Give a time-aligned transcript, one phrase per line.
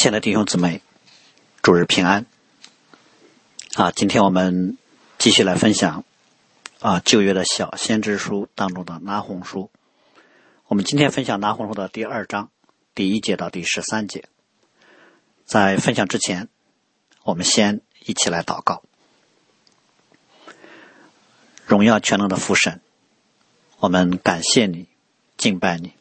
[0.00, 0.80] 亲爱的弟兄姊妹，
[1.60, 2.24] 主日平安。
[3.74, 4.78] 啊，今天我们
[5.18, 6.06] 继续来分享
[6.78, 9.70] 啊旧约的小先知书当中的拿红书。
[10.68, 12.50] 我们今天分享拿红书的第二章
[12.94, 14.24] 第一节到第十三节。
[15.44, 16.48] 在分享之前，
[17.22, 18.82] 我们先一起来祷告。
[21.66, 22.80] 荣耀全能的父神，
[23.76, 24.88] 我们感谢你，
[25.36, 25.92] 敬拜你，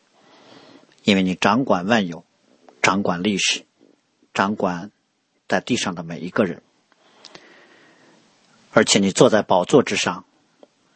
[1.03, 2.23] 因为你掌管万有，
[2.81, 3.65] 掌管历史。
[4.39, 4.89] 掌管
[5.49, 6.61] 在地上的每一个人，
[8.71, 10.23] 而且你坐在宝座之上，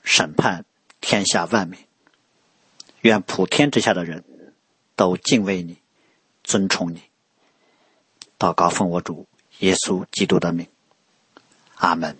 [0.01, 0.63] 审判
[1.01, 1.77] 天下万民。
[3.01, 4.23] 愿普天之下的人
[4.95, 5.77] 都敬畏你，
[6.41, 7.01] 尊崇你。
[8.39, 9.27] 祷告奉我主
[9.59, 10.65] 耶稣基督的名，
[11.75, 12.15] 阿门。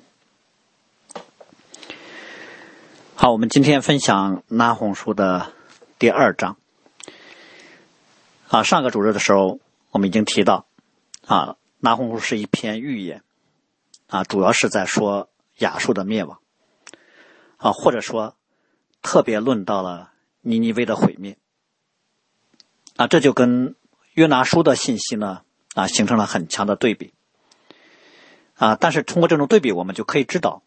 [3.16, 5.54] 好，我们今天分享拿红书的
[5.98, 6.58] 第二章。
[8.50, 9.62] 啊，上个主日的时候，
[9.92, 10.66] 我们已经提到。
[11.26, 13.24] 啊，拿红书是一篇预言，
[14.08, 16.40] 啊，主要是在说亚述的灭亡，
[17.58, 18.36] 啊，或者说
[19.02, 20.12] 特别论到了
[20.42, 21.38] 尼尼微的毁灭，
[22.98, 23.76] 啊，这就跟
[24.14, 25.44] 约拿书的信息呢，
[25.76, 27.14] 啊，形成了很强的对比，
[28.56, 30.62] 啊，但是通过这种对比，我们就可以知道，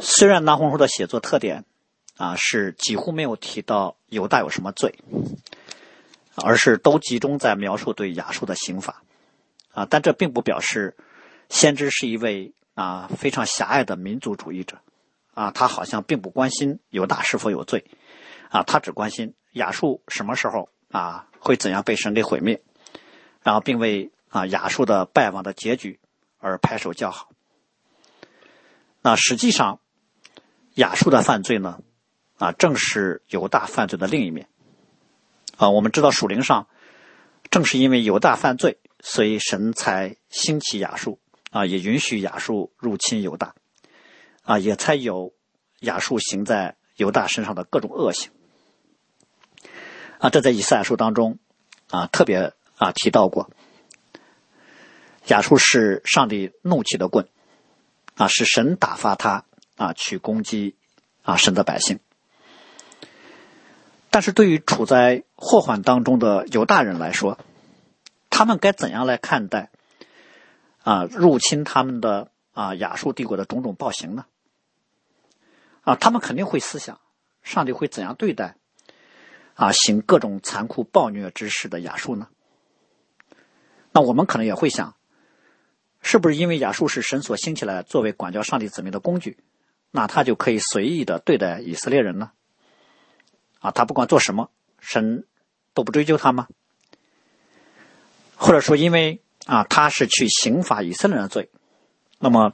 [0.00, 1.66] 虽然拿红书的写作特点，
[2.16, 4.98] 啊，是几乎没有提到犹大有什么罪，
[6.34, 9.02] 而是都集中在描述对亚述的刑罚。
[9.76, 10.96] 啊，但这并不表示
[11.50, 14.80] 先知是一位啊非常狭隘的民族主义者，
[15.34, 17.84] 啊，他好像并不关心犹大是否有罪，
[18.48, 22.62] 啊，他只关心亚述什么时候啊会怎样被神给毁灭，
[23.42, 26.00] 然后并为啊亚述的败亡的结局
[26.38, 27.28] 而拍手叫好。
[29.02, 29.80] 那实际上，
[30.76, 31.80] 亚述的犯罪呢，
[32.38, 34.48] 啊，正是犹大犯罪的另一面。
[35.58, 36.66] 啊，我们知道属灵上，
[37.50, 38.78] 正是因为犹大犯罪。
[39.08, 41.20] 所以神才兴起亚述
[41.52, 43.54] 啊，也允许亚述入侵犹大
[44.42, 45.32] 啊，也才有
[45.78, 48.32] 亚述行在犹大身上的各种恶行
[50.18, 50.28] 啊。
[50.28, 51.38] 这在以赛亚书当中
[51.88, 53.48] 啊特别啊提到过，
[55.28, 57.28] 亚述是上帝怒气的棍
[58.16, 59.44] 啊，是神打发他
[59.76, 60.74] 啊去攻击
[61.22, 62.00] 啊神的百姓。
[64.10, 67.38] 但是对于处在祸患当中的犹大人来说，
[68.36, 69.70] 他们该怎样来看待
[70.82, 74.26] 啊入侵他们的啊亚述帝国的种种暴行呢？
[75.80, 77.00] 啊，他们肯定会思想，
[77.42, 78.56] 上帝会怎样对待
[79.54, 82.28] 啊行各种残酷暴虐之事的亚述呢？
[83.92, 84.96] 那我们可能也会想，
[86.02, 89.38] 是不是因为亚述是神所兴起来作为管教上帝子民的工具，
[89.90, 92.32] 那他就可以随意的对待以色列人呢？
[93.60, 95.26] 啊，他不管做什么，神
[95.72, 96.48] 都不追究他吗？
[98.38, 101.50] 或者说，因为啊，他是去刑罚以色列人的罪，
[102.18, 102.52] 那么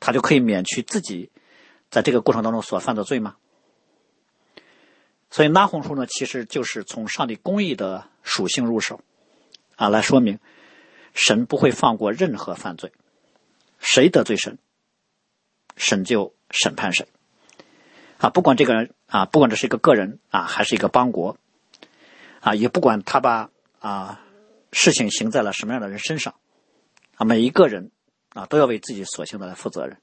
[0.00, 1.30] 他就可以免去自己
[1.90, 3.36] 在这个过程当中所犯的罪吗？
[5.30, 9.02] 所以拉红书呢，其实就是从上帝公义的属性入手
[9.76, 10.38] 啊，来说明
[11.14, 12.92] 神不会放过任何犯罪，
[13.78, 14.58] 谁得罪神，
[15.76, 17.06] 神就审判谁
[18.18, 21.36] 啊，不管这个人啊，不管这是一个个人啊，还是一个邦国
[22.40, 23.50] 啊，也不管他把
[23.80, 24.22] 啊。
[24.72, 26.34] 事情行在了什么样的人身上，
[27.16, 27.90] 啊，每一个人
[28.28, 29.98] 啊都要为自己所行的来负责任，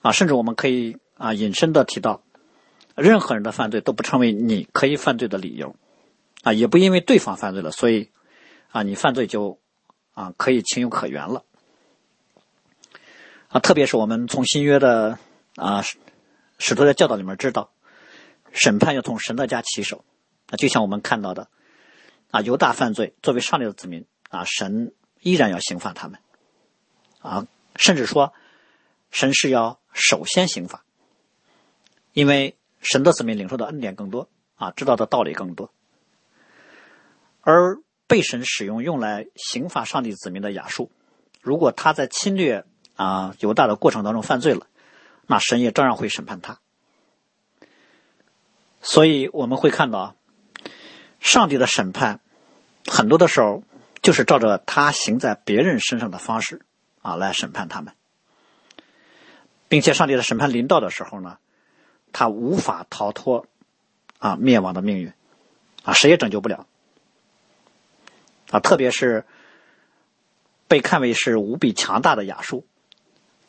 [0.00, 2.22] 啊，甚至我们可以啊引申的提到，
[2.94, 5.76] 任何人的犯罪都不成为你可以犯罪的理由，
[6.42, 8.10] 啊，也不因为对方犯罪了，所以
[8.70, 9.60] 啊你犯罪就
[10.14, 11.44] 啊可以情有可原了，
[13.48, 15.18] 啊，特别是我们从新约的
[15.56, 15.84] 啊
[16.58, 17.72] 使徒的教导里面知道，
[18.52, 20.04] 审判要从神的家起手，
[20.48, 21.48] 啊，就像我们看到的。
[22.30, 26.20] 啊，犹大犯罪，作为上帝的子民啊，神依然要刑罚他们，
[27.18, 28.32] 啊，甚至说，
[29.10, 30.84] 神是要首先刑罚，
[32.12, 35.72] 因为神的子民领受的恩典更多啊，知道的道理更多，
[37.40, 40.92] 而被神使用用来刑罚上帝子民的亚述，
[41.40, 44.68] 如果他在侵略啊犹大的过程当中犯罪了，
[45.26, 46.60] 那神也照样会审判他，
[48.80, 50.14] 所以我们会看到。
[51.20, 52.20] 上帝的审判，
[52.86, 53.62] 很多的时候
[54.02, 56.62] 就是照着他行在别人身上的方式
[57.02, 57.94] 啊来审判他们，
[59.68, 61.38] 并且上帝的审判临到的时候呢，
[62.12, 63.46] 他无法逃脱
[64.18, 65.12] 啊灭亡的命运
[65.84, 66.66] 啊，谁也拯救不了。
[68.50, 69.24] 啊，特别是
[70.66, 72.66] 被看为是无比强大的亚述，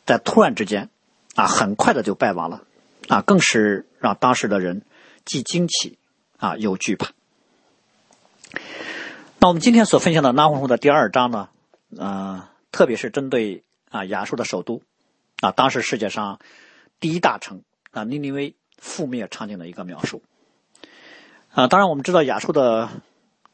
[0.06, 0.90] 在突然之间
[1.34, 2.64] 啊很快的就败亡了。
[3.08, 4.82] 啊，更是让当时的人
[5.24, 5.98] 既惊奇
[6.36, 7.10] 啊又惧怕。
[9.42, 11.48] 那我们今天所分享的《拿红书》的第二章呢，
[11.98, 14.82] 呃，特别是针对啊亚述的首都
[15.40, 16.38] 啊，当时世界上
[17.00, 20.22] 第一大城啊尼尼微覆灭场景的一个描述。
[21.50, 22.88] 啊，当然我们知道亚述的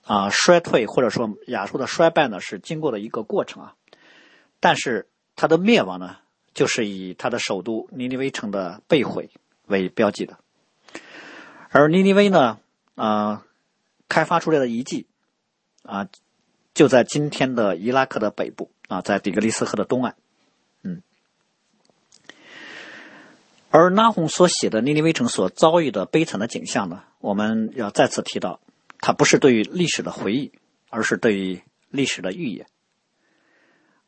[0.04, 3.74] 啊衰退或者说亚述的衰败呢，是经过的一个过程啊，
[4.60, 6.16] 但是它的灭亡呢，
[6.52, 9.30] 就是以它的首都尼尼微城的被毁
[9.68, 10.36] 为标记的。
[11.70, 12.58] 而尼尼微呢，
[12.94, 13.42] 啊，
[14.06, 15.06] 开发出来的遗迹。
[15.88, 16.06] 啊，
[16.74, 20.16] 就在今天的伊拉克的北部啊，在底格里斯河的东岸，
[20.82, 21.02] 嗯。
[23.70, 28.60] 而拉洪所写的尼尼微城所遭遇的悲惨的景象呢，我们要再次提到，
[28.98, 30.52] 它不是对于历史的回忆，
[30.90, 32.66] 而是对于历史的预言。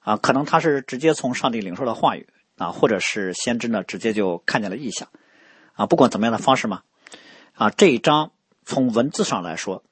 [0.01, 2.29] 啊，可能他是直接从上帝领受的话语
[2.59, 5.09] 啊，或者是先知呢直接就看见了异象
[5.73, 5.87] 啊。
[5.87, 6.83] 不管怎么样的方式嘛，
[7.55, 8.33] 啊，这一章
[8.67, 9.83] 从文字上来说。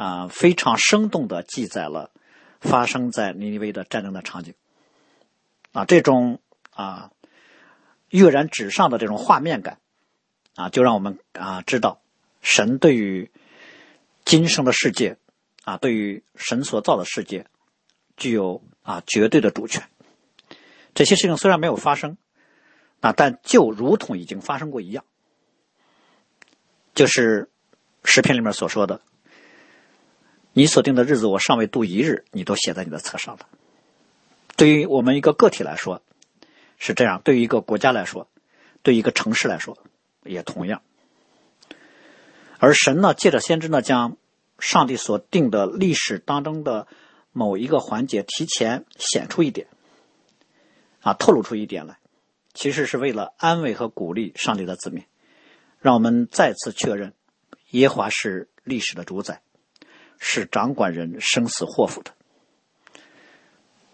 [0.00, 2.10] 啊，非常生动的记载了
[2.58, 4.54] 发生在尼尼微的战争的场景。
[5.72, 7.10] 啊，这种啊
[8.08, 9.78] 跃然纸上的这种画面感，
[10.54, 12.00] 啊，就让我们啊知道
[12.40, 13.30] 神对于
[14.24, 15.18] 今生的世界，
[15.64, 17.46] 啊，对于神所造的世界，
[18.16, 19.86] 具有啊绝对的主权。
[20.94, 22.16] 这些事情虽然没有发生，
[23.00, 25.04] 啊，但就如同已经发生过一样。
[26.94, 27.50] 就是
[28.02, 29.02] 诗篇里面所说的。
[30.52, 33.48] 你所定的日子，我尚未度一日，你都写在你的册上了。
[34.56, 36.02] 对于我们一个个体来说，
[36.76, 38.28] 是这样；对于一个国家来说，
[38.82, 39.78] 对于一个城市来说，
[40.24, 40.82] 也同样。
[42.58, 44.16] 而神呢，借着先知呢，将
[44.58, 46.88] 上帝所定的历史当中的
[47.32, 49.68] 某一个环节提前显出一点，
[51.00, 51.98] 啊，透露出一点来，
[52.52, 55.04] 其实是为了安慰和鼓励上帝的子民，
[55.78, 57.14] 让我们再次确认
[57.70, 59.40] 耶华是历史的主宰。
[60.22, 62.14] 是掌管人生死祸福的，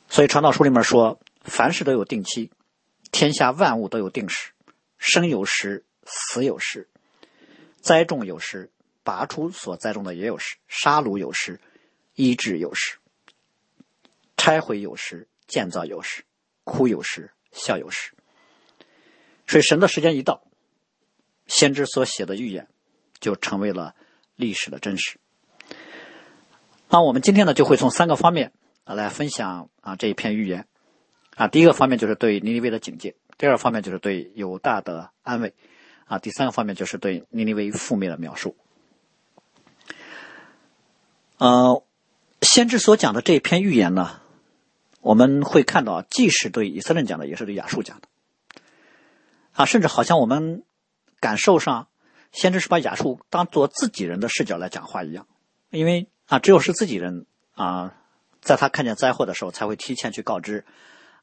[0.08, 2.50] 所以传道书里面说，凡事都有定期，
[3.12, 4.50] 天下万物都有定时，
[4.98, 6.88] 生有时，死有时，
[7.80, 8.72] 栽种有时，
[9.04, 11.60] 拔出所栽种的也有时，杀戮有时，
[12.14, 12.98] 医治有时，
[14.36, 16.24] 拆毁有时，建造有时，
[16.64, 18.12] 哭有时，笑有时。
[19.46, 20.42] 所以神的时间一到，
[21.46, 22.68] 先知所写的预言
[23.20, 23.94] 就成为了
[24.34, 25.20] 历史的真实。
[26.96, 28.54] 那我们今天呢，就会从三个方面
[28.84, 30.66] 啊来分享啊这一篇预言
[31.34, 31.46] 啊。
[31.46, 35.52] 第一个方面就是对尼尼微的警戒，第二方面就是对犹大的安慰
[36.06, 38.56] 啊，第三个方面就是对尼尼微覆灭的描述。
[41.36, 41.84] 呃，
[42.40, 44.18] 先知所讲的这一篇预言呢，
[45.02, 48.08] 我们会看到，既是对以色列讲的，也是对亚述讲的
[49.52, 50.64] 啊，甚至好像我们
[51.20, 51.88] 感受上，
[52.32, 55.26] 先知是把亚述当做自己人的视角来讲话一样，
[55.68, 56.08] 因为。
[56.26, 57.94] 啊，只有是自己人啊，
[58.40, 60.64] 在他看见灾祸的时候，才会提前去告知，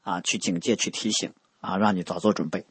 [0.02, 2.66] 啊，去警戒、去提醒，啊，让你早做准备。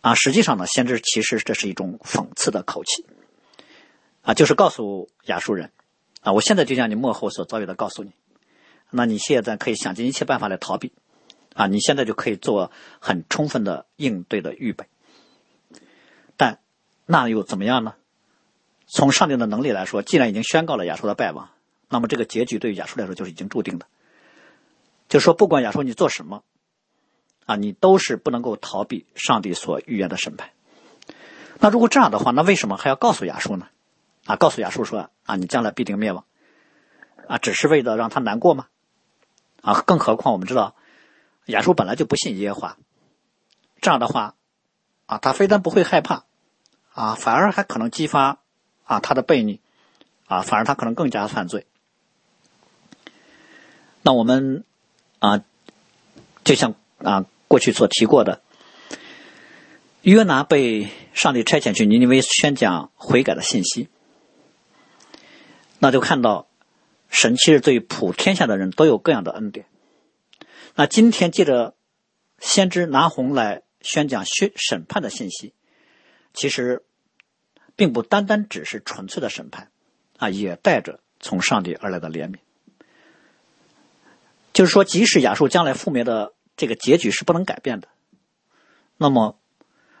[0.00, 3.06] 啊，实际上呢，先知其实这是一种讽刺的口气，
[4.22, 5.72] 啊，就是告诉亚述人，
[6.20, 8.12] 啊，我现在就将你幕后所遭遇的告诉你，
[8.90, 10.92] 那你现在可以想尽一切办法来逃避，
[11.54, 12.70] 啊，你现在就可以做
[13.00, 14.86] 很充分的应对的预备。
[16.36, 16.60] 但
[17.06, 17.94] 那又怎么样呢？
[18.86, 21.48] 从上帝的能力来说，既然已经宣告了亚述的败亡，
[21.88, 23.86] 那么这个结局对于亚述来说就是已经注定的。
[25.08, 26.42] 就说，不管亚述你做什么，
[27.46, 30.50] 啊，你都是不能够逃避上帝所预言的审判。
[31.60, 33.68] 那如果这样的话，那为什么还要告诉亚述呢？
[34.26, 36.24] 啊，告诉亚述说啊，你将来必定灭亡，
[37.28, 38.66] 啊，只是为了让他难过吗？
[39.62, 40.74] 啊，更何况我们知道，
[41.46, 42.76] 亚述本来就不信耶和华，
[43.80, 44.34] 这样的话，
[45.06, 46.24] 啊，他非但不会害怕，
[46.92, 48.40] 啊，反而还可能激发。
[48.84, 49.60] 啊，他的悖逆，
[50.26, 51.66] 啊，反而他可能更加犯罪。
[54.02, 54.64] 那我们
[55.18, 55.42] 啊，
[56.44, 58.42] 就像啊过去所提过的，
[60.02, 63.88] 约拿被上帝差遣去尼尼微宣讲悔改的信息，
[65.78, 66.46] 那就看到
[67.08, 69.64] 神其实对普天下的人都有各样的恩典。
[70.74, 71.74] 那今天借着
[72.38, 75.54] 先知拿红来宣讲宣审判的信息，
[76.34, 76.82] 其实。
[77.76, 79.70] 并不单单只是纯粹的审判，
[80.18, 82.38] 啊，也带着从上帝而来的怜悯。
[84.52, 87.88] 就是说，即使亚述将来覆灭的这个结局是不能改变的，
[88.96, 89.36] 那么，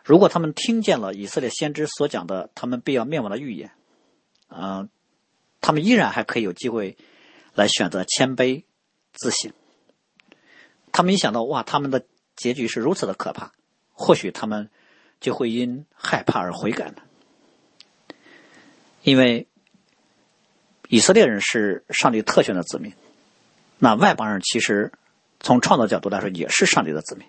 [0.04, 3.72] 如果他们听见了以色列先知所讲的他们必要灭亡的预言，
[4.46, 4.88] 啊，
[5.60, 6.96] 他们依然还可以有机会
[7.54, 8.62] 来选择谦卑
[9.12, 9.52] 自省。
[10.92, 13.52] 他们一想到哇，他们的结局是如此的可怕，
[13.92, 14.70] 或许他们
[15.18, 17.02] 就会因害怕而悔改呢。
[19.04, 19.46] 因为
[20.88, 22.94] 以色列人是上帝特选的子民，
[23.78, 24.92] 那外邦人其实
[25.40, 27.28] 从创造角度来说也是上帝的子民。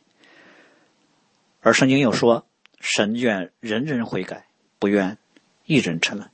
[1.60, 2.48] 而圣经又说
[2.80, 4.48] ：“神愿人人悔改，
[4.80, 5.18] 不愿
[5.66, 6.30] 一人沉沦。”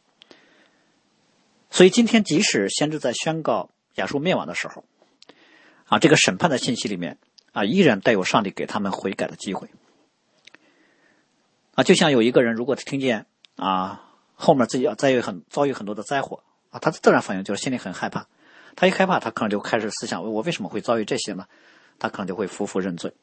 [1.71, 4.83] 所以今天，即使先知在宣告亚述灭亡的时候，
[5.85, 7.17] 啊，这个审判的信息里面
[7.51, 9.69] 啊，依然带有上帝给他们悔改的机会。
[11.73, 14.10] 啊，就像有一个人，如果听见啊
[14.41, 18.27] 后面自己要遭遇很遭遇很多的灾祸啊，他的自然反应就是心里很害怕。
[18.75, 21.45] 他一害怕，他可能就开始思想：我为什么会遭遇这些呢？
[21.99, 23.13] 他可能就会夫妇认罪。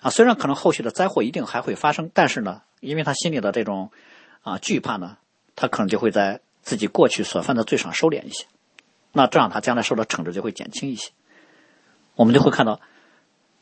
[0.00, 3.90] 啊，虽然可能后续的灾祸一定还会发生，但是呢，因为他心里的这种
[4.42, 5.18] 啊惧怕呢，
[5.54, 6.40] 他可能就会在。
[6.66, 8.44] 自己过去所犯的罪上收敛一些，
[9.12, 11.12] 那这样他将来受到惩治就会减轻一些。
[12.16, 12.80] 我们就会看到，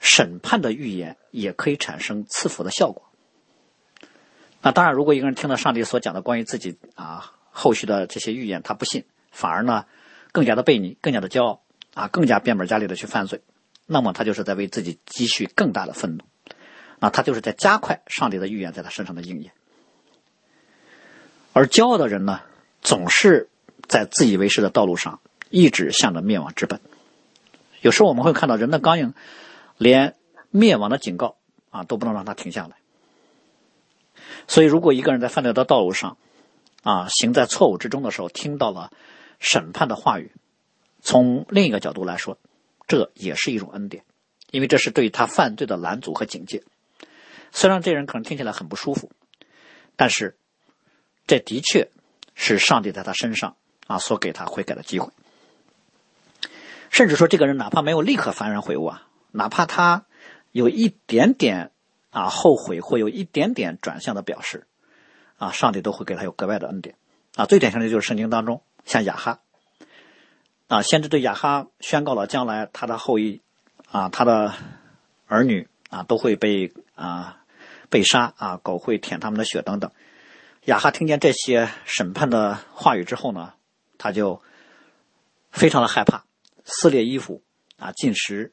[0.00, 3.02] 审判的预言也可以产生赐福的效果。
[4.64, 9.84] 那当然，如果一个人听到上帝所讲的关于自己啊后续的这些预言，他不信，反而呢
[10.32, 11.60] 更加的悖逆，更加的骄傲
[11.92, 13.42] 啊，更加变本加厉的去犯罪，
[13.84, 16.24] 那么他就是在为自己积蓄更大的愤怒，
[16.98, 19.52] 那他就是在加快上帝的预言在他身上的应验。
[21.52, 22.40] 而骄傲的人呢？
[22.80, 23.48] 总是
[23.86, 26.80] 在自以为是的道路上，一直向着灭亡之本。
[27.80, 29.14] 有时候我们会看到人的刚硬，
[29.78, 30.16] 连
[30.50, 31.36] 灭亡的警告
[31.70, 32.76] 啊都不能让他停下来。
[34.48, 36.16] 所以，如果一个人在犯罪的道路上
[36.82, 38.90] 啊行在错误之中的时候，听到了
[39.38, 40.32] 审判的话语，
[41.00, 42.38] 从另一个角度来说，
[42.86, 44.04] 这也是一种恩典，
[44.50, 46.62] 因为这是对他犯罪的拦阻和警戒。
[47.52, 49.10] 虽然这人可能听起来很不舒服，
[49.96, 50.36] 但是
[51.26, 51.90] 这的确。
[52.36, 53.54] 是上帝在他身上
[53.86, 55.12] 啊所给他悔改的机会，
[56.90, 60.04] 甚至说这个人哪怕没有立刻幡然悔悟啊，哪怕他
[60.50, 61.70] 有一点点
[62.14, 64.66] 啊后悔或有一点点转向的表示，
[65.36, 66.94] 啊，上帝都会给他有格外的恩典
[67.34, 67.44] 啊。
[67.44, 69.40] 最典型的就是圣经当中像雅哈
[70.68, 73.42] 啊，先知对雅哈宣告了将来他的后裔
[73.90, 74.54] 啊，他的
[75.26, 77.42] 儿女啊都会被啊
[77.90, 79.90] 被杀啊，狗会舔他们的血等等。
[80.66, 83.54] 雅哈听见这些审判的话语之后呢，
[83.98, 84.40] 他就
[85.50, 86.24] 非常的害怕，
[86.64, 87.42] 撕裂衣服
[87.76, 88.52] 啊，进食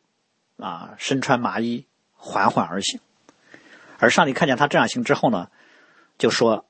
[0.57, 2.99] 啊，身穿麻衣，缓缓而行。
[4.01, 5.49] 而上帝看见他这样行之后呢，
[6.17, 6.65] 就说：“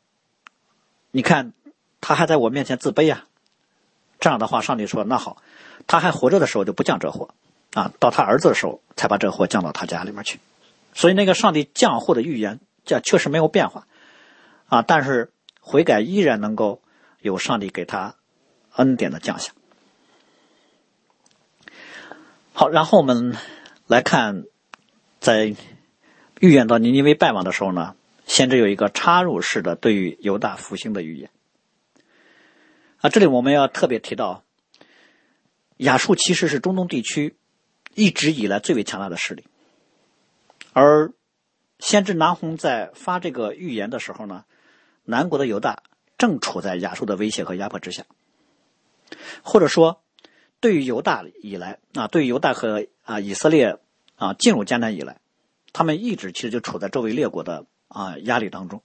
[1.11, 1.53] 你看，
[2.01, 3.25] 他还在我面前自卑啊。”
[4.19, 5.37] 这样的话，上帝说：“那好，
[5.87, 7.29] 他还活着的时候就不降这祸
[7.73, 10.41] 啊，到他儿子的时候才把这祸降到他家里面去。”
[10.93, 13.87] 所以，那个上帝降祸的预言，这确实没有变化。
[14.67, 14.81] 啊！
[14.81, 16.81] 但是悔改依然能够
[17.19, 18.15] 有上帝给他
[18.75, 19.53] 恩典的降下。
[22.53, 23.35] 好，然后我们
[23.87, 24.43] 来看，
[25.19, 25.55] 在
[26.41, 27.95] 预言到尼尼微败亡的时候呢，
[28.25, 31.29] 先知有一个插入式的对于犹大复兴的预言。
[32.97, 34.43] 啊，这里我们要特别提到，
[35.77, 37.35] 亚述其实是中东地区
[37.93, 39.45] 一直以来最为强大的势力，
[40.73, 41.13] 而
[41.77, 44.43] 先知南红在发这个预言的时候呢。
[45.03, 45.81] 南国的犹大
[46.17, 48.05] 正处在亚述的威胁和压迫之下，
[49.41, 50.03] 或者说，
[50.59, 53.79] 对于犹大以来啊，对于犹大和啊以色列
[54.15, 55.20] 啊进入迦南以来，
[55.73, 58.83] 他们一直其实就处在周围列国的啊压力当中，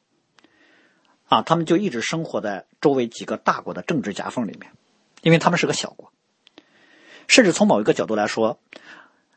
[1.27, 4.73] 啊，他们就一直生活在周围几个大国的政治夹缝里面，
[5.23, 6.13] 因为他们是个小国，
[7.27, 8.61] 甚至从某一个角度来说，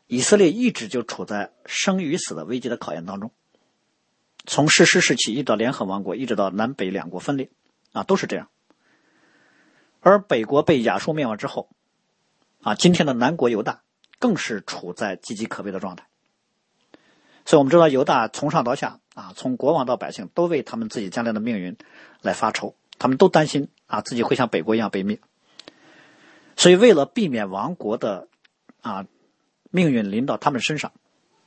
[0.06, 3.32] 以色列一直就处在生与死的危机的考验当中。
[4.46, 7.50] 从世师时期一直到联合王国，一直到南北两国分裂，
[7.92, 8.48] 啊，都是这样。
[10.00, 11.68] 而北国被亚述灭亡之后，
[12.62, 13.82] 啊，今天的南国犹大
[14.18, 16.06] 更是处在岌岌可危的状态。
[17.50, 21.76] 所以我们知道，犹大从上到下，啊，从国王到百姓，都为他们自己将来的命运
[22.22, 25.18] 来发愁，他们都担心啊，自己会像北国一样被灭。
[26.54, 28.28] 所以，为了避免亡国的
[28.82, 29.04] 啊
[29.72, 30.92] 命运临到他们身上，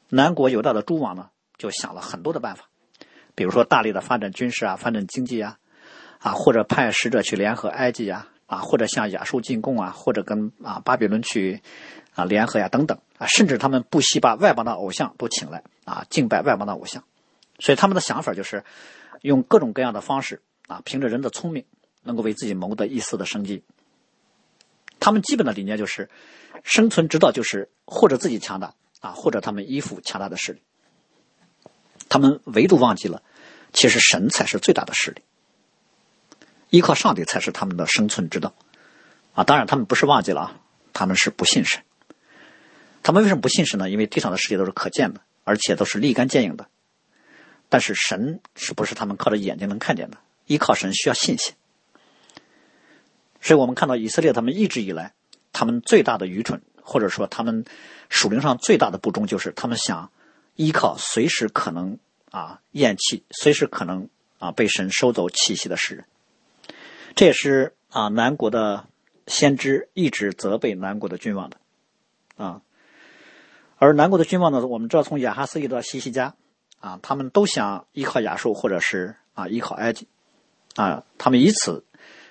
[0.10, 2.66] 南国犹大的诸王呢，就想了很多的办法。
[3.34, 5.58] 比如说，大力的发展军事啊，发展经济啊，
[6.20, 11.62] 啊，或者派使者去联合埃及啊，啊，或者向亚述进贡啊，或者跟啊巴比伦去
[12.14, 17.04] 啊联合呀，等等甚至他们不惜把外邦的偶像都请来啊，敬拜外邦的偶像。
[17.60, 18.64] 所以他们的想法就是
[19.22, 21.66] 用各种各样的方式啊，凭着人的聪明，
[22.02, 23.64] 能够为自己谋得一丝的生机。
[25.00, 26.10] 他们基本的理念就是，
[26.64, 30.62] 生存之道就是或者自己强大啊，或者他们依附强大的势力。
[32.10, 33.22] 他们唯独忘记了，
[33.72, 35.22] 其实神才是最大的势力，
[36.70, 38.54] 依靠上帝才是他们的生存之道，
[39.34, 40.60] 啊，当然他们不是忘记了啊，
[40.94, 41.82] 他们是不信神。
[43.04, 43.90] 他们为什么不信神呢？
[43.90, 46.68] 因为地上的世界都是可见的，而且都是立竿见影的，
[47.68, 50.18] 但是神是不是他们靠着眼睛能看见的？
[50.46, 51.54] 依靠神需要信心。
[53.42, 55.14] 所以我们看到以色列他们一直以来，
[55.52, 57.66] 他们最大的愚蠢，或者说他们
[58.10, 60.10] 属灵上最大的不忠，就是他们想
[60.56, 61.98] 依靠随时可能
[62.32, 64.08] 啊咽气，随时可能
[64.40, 66.06] 啊被神收走气息的世人。
[67.16, 68.88] 这也是啊南国的
[69.28, 71.58] 先知一直责备南国的君王的
[72.38, 72.62] 啊。
[73.84, 76.36] 而南国的君王呢，我们知道从亚哈斯一直到西西家
[76.80, 80.08] 啊，他们都想依靠亚述，或者是啊依靠埃及
[80.76, 81.86] 啊，他们以此。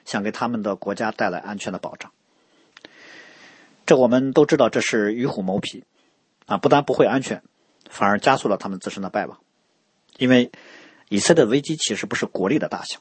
[0.04, 2.10] 想给他们的国家带来安全的保障，
[3.86, 5.84] 这我们都知道，这是与虎谋皮，
[6.46, 7.40] 啊，不但不会安全，
[7.88, 9.38] 反而加速了他们自身的败亡。
[10.18, 10.50] 因为
[11.08, 12.98] 以色列的危机其实不是国力的大小，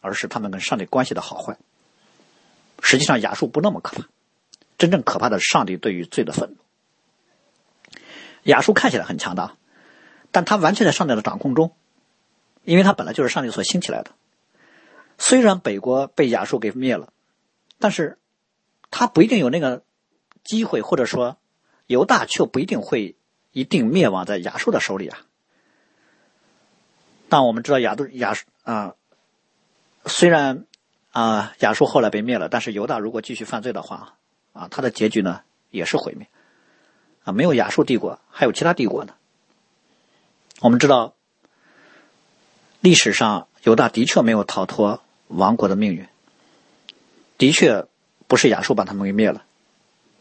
[0.00, 1.58] 而是他们跟上帝关系的好坏。
[2.80, 4.08] 实际上，亚述不那么可怕，
[4.78, 6.56] 真正可怕的是上帝对于罪的愤怒。
[8.48, 9.56] 亚述看起来很强大，
[10.30, 11.76] 但他完全在上帝的掌控中，
[12.64, 14.12] 因为他本来就是上帝所兴起来的。
[15.18, 17.12] 虽然北国被亚述给灭了，
[17.78, 18.18] 但是
[18.90, 19.82] 他不一定有那个
[20.44, 21.36] 机会，或者说
[21.86, 23.16] 犹大却不一定会
[23.52, 25.18] 一定灭亡在亚述的手里啊。
[27.28, 28.94] 但我们知道亚都亚啊，
[30.06, 30.64] 虽然
[31.10, 34.14] 啊亚述后来被灭了，但是犹大如果继续犯罪的话
[34.54, 36.26] 啊，他的结局呢也是毁灭
[37.32, 39.14] 没有亚述帝国，还有其他帝国呢。
[40.60, 41.14] 我们知道
[42.80, 45.02] 历史上犹大的确没有逃脱。
[45.30, 46.08] 亡国的命运，
[47.36, 47.84] 的确
[48.28, 49.44] 不是亚述把他们给灭了，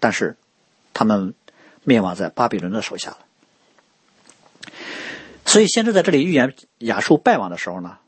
[0.02, 0.36] 但是
[0.94, 1.34] 他们
[1.86, 3.20] 灭亡在巴比伦的手下了。
[5.46, 8.00] 所以，先知在这里预言亚述败亡的时候呢，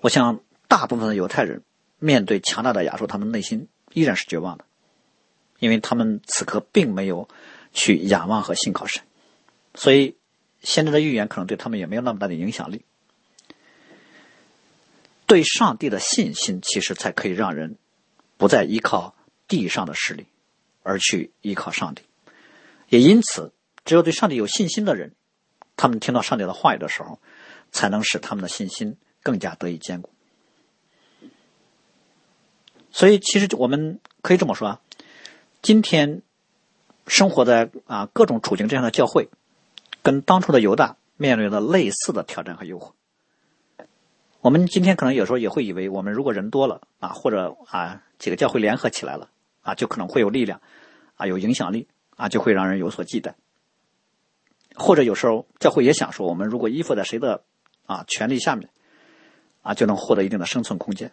[0.00, 1.62] 我想大部分的犹太人
[1.98, 4.64] 面对强大的亚述，他们内心依然是绝望的，
[5.58, 7.28] 因为他们此刻并没有
[7.72, 9.02] 去仰望和信靠神，
[9.74, 10.16] 所以
[10.62, 12.84] 先知的预言可能对他们也没有那么大的影响力。
[15.26, 17.76] 对上帝的信心，其实才可以让人
[18.38, 19.14] 不再依靠
[19.46, 20.26] 地上的势力，
[20.82, 22.02] 而去依靠上帝。
[22.88, 23.52] 也因此，
[23.84, 25.14] 只有对上帝有信心的人，
[25.76, 27.20] 他们听到上帝的话语的时候，
[27.70, 30.10] 才能使他们的信心更加得以坚固。
[32.90, 34.80] 所以，其实我们可以这么说啊，
[35.60, 36.22] 今天
[37.08, 39.28] 生活在啊各种处境这样的教会，
[40.02, 42.92] 跟当初的犹大面临的类似的挑战和诱惑。
[44.40, 49.30] 我们今天可能有时候也会以为，我们如果人多了啊，或者啊几个教会联合起来了
[49.62, 50.60] 啊，就可能会有力量，
[51.16, 53.32] 啊有影响力啊，就会让人有所忌惮。
[54.76, 57.42] 或者有时候教会也想说，我们如果依附在谁的
[57.86, 58.70] 啊权力下面，
[59.62, 61.10] 啊就能获得一定的生存空间。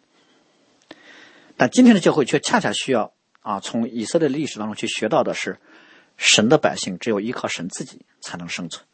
[1.57, 5.57] 但今天的教会却恰恰需要啊从以色列历史当中去学到的是，
[6.17, 8.85] 神的百姓只有依靠神自己才能生存。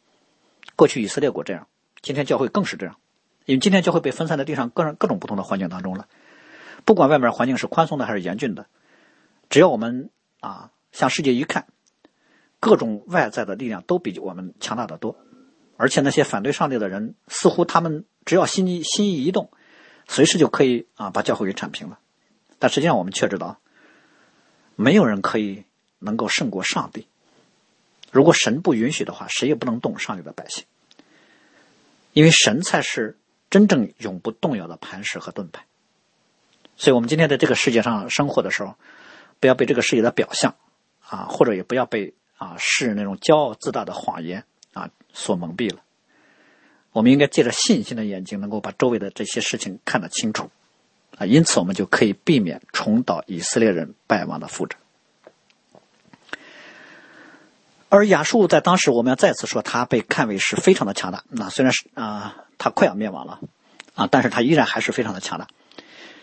[0.76, 1.66] 过去以色列国这样，
[2.00, 2.96] 今天教会更是这样。
[3.44, 6.06] 因为今天就会被分散在地上各各种不同的环境当中了，
[6.84, 8.66] 不管外面环境是宽松的还是严峻的，
[9.50, 11.66] 只要我们啊向世界一看，
[12.60, 15.16] 各种外在的力量都比我们强大的多，
[15.76, 19.50] 而且那些反对上帝的人，似乎他们只要心意心意一动，
[20.06, 21.98] 随时就可以啊把教会给铲平了。
[22.60, 23.58] 但实际上我们却知道，
[24.76, 25.64] 没有人可以
[25.98, 27.08] 能够胜过上帝。
[28.12, 30.64] 如果神不允许的话，谁也不能动上帝的百姓，
[32.12, 33.16] 因为神才是。
[33.50, 35.66] 真正永不动摇的磐石和盾牌，
[36.74, 38.76] 所以，我们今天在这个世界上生活的时候，
[39.40, 40.54] 不要被这个世界的表象
[41.06, 45.82] 啊，或者也不要被啊世人那种骄傲自大的谎言啊所蒙蔽了。
[46.92, 50.50] 我们应该借着信心的眼睛，能够把周围的这些事情看得清楚
[51.18, 54.78] 啊，因此我们就可以避免重蹈以色列人败亡的覆辙。
[57.92, 61.24] 而亚述在当时，我们要再次说，他被看为是非常的强大。
[61.28, 62.36] 那虽然是啊。
[62.58, 63.40] 他快要灭亡了，
[63.96, 65.48] 啊，但是他依然还是非常的强大，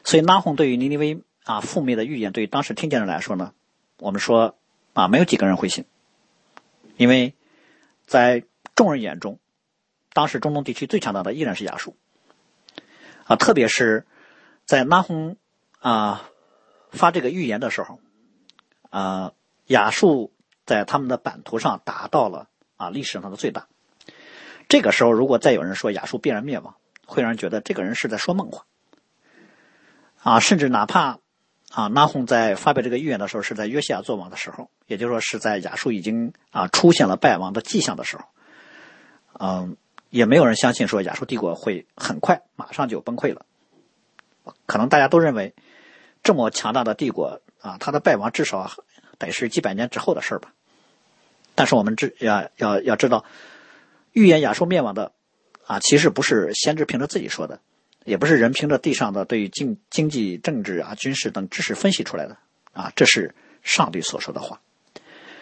[0.06, 3.52] 所以拉红对于尼尼微啊覆灭的预言，对于当时听见人来说呢，
[3.98, 4.56] 我们说
[4.94, 5.84] 啊，没有几个人会信，
[6.96, 7.34] 因为
[8.06, 9.38] 在众人眼中，
[10.14, 11.98] 当时中东地区最强大的依然是亚述，
[13.26, 14.06] 啊，特别是
[14.64, 15.36] 在拉红
[15.80, 16.30] 啊
[16.90, 18.00] 发这个预言的时候，
[18.92, 19.34] 啊，
[19.68, 20.32] 亚述
[20.70, 23.66] 在他们的版图上达到了啊历史上的最大。
[24.68, 26.76] 这个时候，如果再有人说亚述必然灭亡，
[27.08, 28.66] 会让人觉得这个人是在说梦话。
[30.22, 31.18] 啊，甚至哪怕
[31.72, 38.26] 啊，拿红在发表这个预言的时候，是在约西亚作王的时候，也就是说是在亚述已经啊出现了败亡的迹象的时候，
[39.40, 39.76] 嗯，
[40.12, 43.48] 也没有人相信说亚述帝国会很快马上就崩溃了。
[44.68, 45.56] 可能大家都认为，
[46.22, 48.70] 这么强大的帝国啊，它的败亡至少
[49.18, 50.54] 得是几百年之后的事吧。
[51.60, 53.26] 但是我们知要要要知道。
[54.14, 55.12] 预言亚述灭亡的，
[55.68, 57.60] 啊，其实不是先知凭着自己说的，
[58.06, 62.38] 也不是人凭着地上的对于经经济、政治啊、军事等知识分析出来的
[62.72, 64.62] 啊，这是上帝所说的话。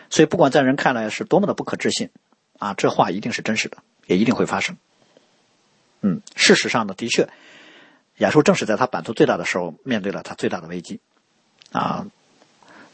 [0.10, 2.10] 所以，不管在人看来是多么的不可置信，
[2.58, 3.78] 啊，这话一定是真实的，
[4.08, 4.76] 也一定会发生。
[6.02, 7.30] 嗯，事实上呢，的确，
[8.18, 11.00] 亚述正是在他版图最大的时候，面对了他最大的危机。
[11.72, 12.08] 啊，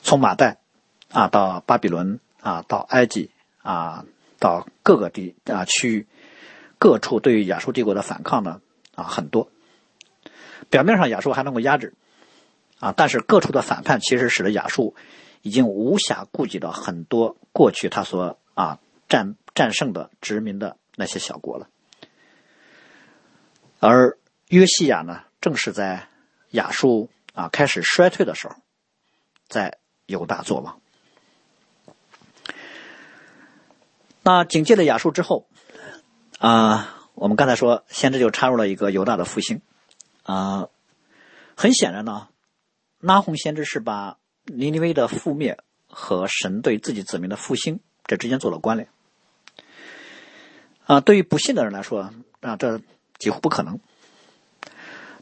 [0.04, 0.58] 从马代
[1.10, 3.32] 啊到巴比伦啊到埃及
[3.64, 4.06] 啊
[4.38, 6.08] 到各个地啊区域
[6.78, 8.62] 各处对于亚述帝国的反抗呢
[8.94, 9.50] 啊很多。
[10.70, 11.96] 表面上亚述还能够压制
[12.80, 14.96] 啊，但是各处的反叛其实使得亚述。
[15.46, 18.80] 已经无暇顾及到很多过去他所啊
[19.10, 21.68] 战战胜的殖民的那些小国了，
[23.82, 26.08] 而约西亚呢，正是在
[26.52, 28.56] 亚述啊开始衰退的时候，
[29.50, 30.80] 在犹大作王。
[34.24, 35.48] 那紧接着亚述之后
[36.40, 39.62] 啊，我们刚才说先知就插入了一个犹大的复兴
[40.24, 40.70] 啊，
[41.56, 42.30] 很显然呢，
[43.00, 44.18] 拉红先知是把。
[44.46, 45.58] 尼尼微的覆灭
[45.88, 48.90] 和神对自己子民的复兴，这之间做了关联。
[50.86, 52.82] 啊，对于不信的人来说，啊，这
[53.18, 53.80] 几乎不可能。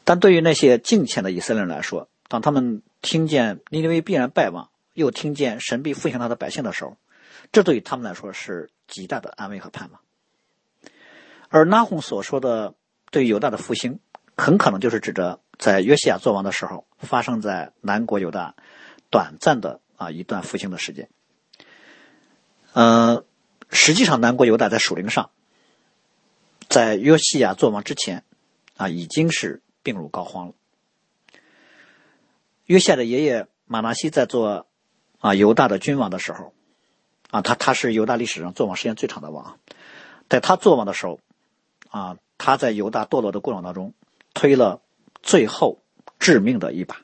[0.04, 6.98] 但对于那些敬虔的以色列人来说，当他们听见尼尼微必然败亡，又听见神必复兴他的百姓的时候，
[7.52, 10.02] 这对于他们来说是极大的安慰和盼望。
[11.50, 12.76] 而拉红所说的
[13.12, 14.00] 对犹大的复兴，
[14.38, 18.56] 很可能就是指着在约西亚作王的时候发生在南国犹大。
[19.10, 21.10] 短暂的啊一段复兴的时间，
[22.72, 23.26] 呃，
[23.70, 25.32] 实际上南国犹大在属灵上，
[26.70, 28.24] 在约西亚作王之前
[28.78, 30.54] 啊已经是病入膏肓了。
[32.68, 34.66] 约西亚的爷爷马纳西在做
[35.20, 36.54] 啊犹大的君王的时候，
[37.32, 39.58] 啊他他是犹大历史上做王时间最长的王，
[40.30, 41.20] 在他做王的时候，
[41.90, 43.94] 啊他在犹大堕落的过程当中
[44.36, 44.82] 推了
[45.24, 45.80] 最后
[46.20, 47.02] 致命的一把。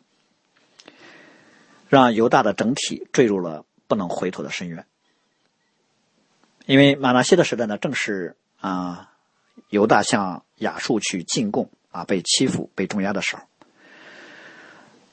[1.89, 4.85] 让犹大的整体坠入了不能回头的深渊，
[6.65, 9.13] 因为马纳西的时代呢，正是啊
[9.69, 13.43] 犹大向亚述去进贡啊被欺负、被重压的时候，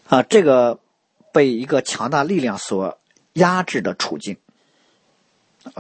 [0.09, 0.81] 啊这个
[1.33, 2.99] 被一个强大力量所
[3.35, 4.37] 压制的处境，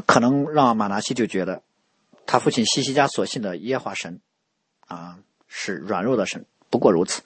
[0.06, 1.62] 可能让马纳西就觉得
[2.26, 4.20] 他父亲西西家所信的耶和华神
[4.86, 7.22] 啊是软弱的神，不过如此。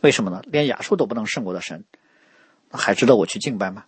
[0.00, 0.42] 为什么呢？
[0.46, 1.84] 连亚述都不能胜过的神。
[2.74, 3.84] 还值得我去敬拜吗？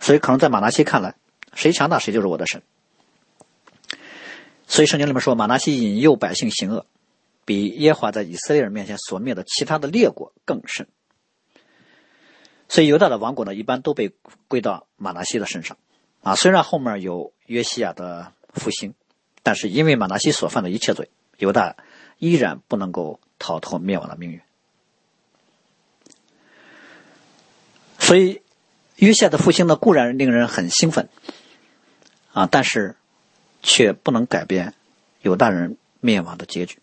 [0.00, 1.16] 所以，可能在马拿西看来，
[1.52, 2.62] 谁强大谁就是我的神。
[4.66, 6.86] 所以，圣经里面说，马拿西引诱百姓行恶，
[7.44, 10.88] 比耶华在以色列人面前所灭的其他的列国更甚。
[12.68, 14.14] 所以，犹大的王国呢，一般都被
[14.48, 15.76] 归到马拿西的身上。
[16.22, 18.94] 啊，虽然后面有约西亚的复兴，
[19.42, 21.76] 但是因为马拿西所犯的一切罪，犹大
[22.18, 24.40] 依然不能够逃脱灭亡的命运。
[27.98, 28.42] 所以，
[28.96, 31.08] 约西亚的复兴呢，固然令人很兴奋，
[32.32, 32.96] 啊，但是
[33.62, 34.74] 却不能改变
[35.22, 36.78] 犹大人灭亡的结局。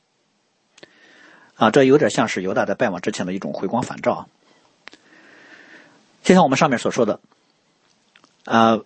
[1.55, 4.27] 啊，这有点像是犹大在败亡之前的一种回光返照。
[6.23, 7.19] 就像我们上面所说的，
[8.45, 8.79] 啊，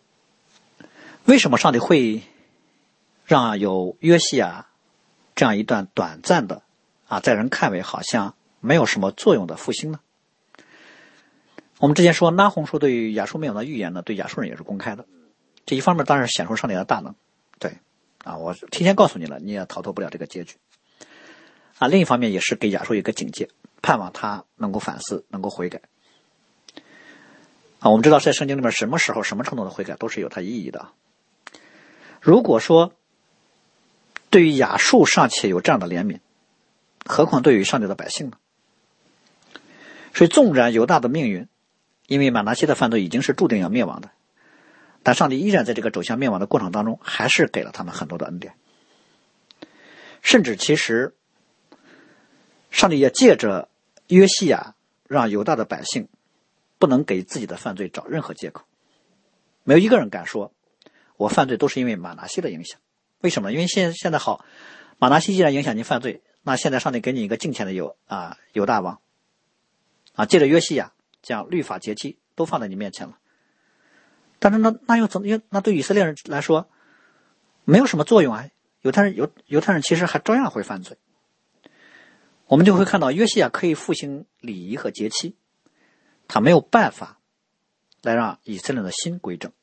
[1.26, 2.22] 为什么上帝会
[3.26, 4.68] 让有约西亚
[5.36, 6.64] 这样一段短暂的
[7.08, 10.00] 啊，在人看为好像没有什么作用的复兴呢？
[11.80, 15.06] 我们之前说，拉红书对于亚述灭亡的预言呢，对亚述人也是公开的。
[15.66, 17.16] 这一方面当然显出上帝的大能，
[17.58, 17.78] 对，
[18.26, 20.58] 啊，我提前告诉你了，你也逃脱不了这个结局。
[21.78, 23.50] 啊，另一方面也是给亚述一个警戒，
[23.82, 25.82] 盼望他能够反思，能够悔改。
[27.80, 30.90] 啊，我们知道在圣经里面，什么时候、什么程度的悔改都是有它意义的。
[32.24, 32.94] 如果说
[34.30, 36.20] 对于亚述尚且有这样的怜悯，
[37.06, 38.38] 何况对于上帝的百姓呢？
[40.14, 41.50] 所以，纵然犹大的命运，
[42.08, 44.10] 因为马拿西的犯罪已经是注定要灭亡的，
[45.04, 48.54] 但上帝依然在这个走向灭亡的过程当中，还是给了他们很多的恩典。
[50.22, 51.14] 甚至其实，
[52.72, 53.68] 上帝也借着
[54.08, 54.76] 约西亚，
[55.10, 56.08] 让犹大的百姓
[56.80, 58.64] 不能给自己的犯罪找任何借口。
[59.66, 60.54] 没有一个人敢说，
[61.24, 62.80] 我犯罪都是因为马拿西的影响。
[63.22, 63.52] 为什么？
[63.52, 64.44] 因为现现在好，
[65.00, 69.00] 马拿西既然影响您犯罪，那现在上帝给你一个敬虔的犹啊犹大王，
[70.14, 70.92] 啊借着约西亚。
[71.26, 73.18] 将律法节期都放在你面前了，
[74.40, 75.42] 但是那那又怎么？
[75.50, 76.68] 那对以色列人来说
[77.64, 78.50] 没有什么作用啊！
[78.82, 80.98] 犹太人犹犹太人其实还照样会犯罪。
[82.48, 85.38] 我们就会看到约西亚可以复兴礼仪和节期，
[86.28, 87.22] 他没有办法
[88.02, 89.54] 来让以色列的心归正。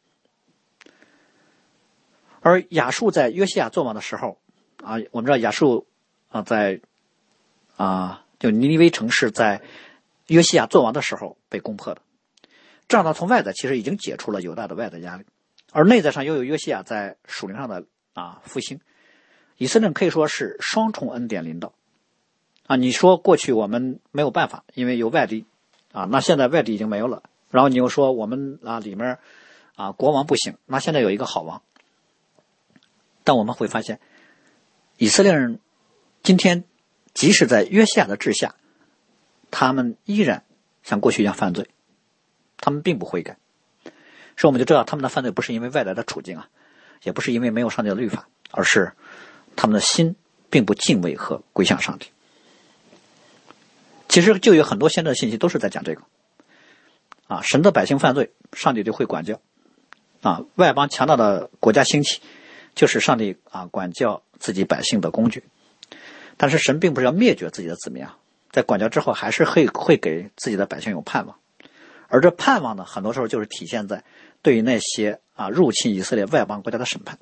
[2.41, 4.39] 而亚述在约西亚做王的时候
[4.83, 5.87] 啊，我们知道亚述
[6.29, 6.81] 啊在
[7.77, 9.63] 啊，就尼尼微城是在
[10.27, 12.01] 约西亚做王的时候被攻破的。
[12.89, 15.25] 这样呢，从外在其实已经解除了犹大的外在压力，
[15.71, 18.81] 而内在上又有约西亚在属灵上的啊复兴，
[19.59, 21.73] 以色列可以说是双重恩典领导。
[22.67, 25.45] 啊，你说过去我们没有办法，因为有外敌，
[25.93, 27.23] 啊，那现在外敌已经没有了。
[27.51, 29.19] 然后你又说我们啊里面
[29.75, 31.63] 啊国王不行，那现在有一个好王。
[33.25, 34.01] 但我们会发现，
[34.97, 35.59] 以色列人
[36.23, 36.65] 今天
[37.15, 38.55] 即使在约西亚的治下，
[39.51, 40.45] 他们依然
[40.83, 41.69] 像过去一样犯罪。
[42.63, 43.39] 他们并不悔改，
[44.37, 46.51] 所以我们就知道他们的犯罪不是因为外来的处境啊，
[47.03, 48.93] 也不是因为没有上帝的律法，而是
[49.57, 50.15] 他们的心
[50.51, 52.11] 并不敬畏和归向上帝。
[54.11, 56.03] 其实就有很多先知的信息都是在讲这个，
[57.29, 59.41] 啊，神的百姓犯罪，上帝就会管教，
[60.21, 62.21] 啊，外邦强大的国家兴起，
[62.81, 65.45] 就是上帝啊管教自己百姓的工具。
[66.39, 68.17] 但是神并不是要灭绝自己的子民啊，
[68.51, 71.39] 在管教之后还是会会给自己的百姓有盼望。
[72.09, 74.03] 而这盼望呢，很多时候就是体现在
[74.41, 77.19] 对于那些啊入侵以色列外邦国家的审判，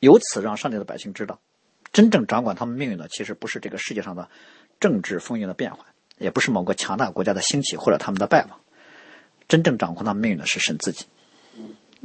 [0.00, 1.38] 由此让上帝的百姓知道，
[1.92, 4.30] 真正掌管他们命运的，其实不是这个世界上的
[4.80, 5.84] 政治风云的变化，
[6.16, 8.58] 也不是某个强大国家的兴起或者他们的败亡，
[9.48, 11.04] 真正掌控他们命运的是神自己。